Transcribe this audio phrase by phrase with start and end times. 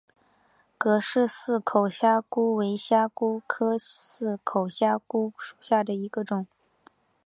[0.79, 6.47] 葛氏似口虾蛄为虾蛄科似口虾蛄属下的一个种。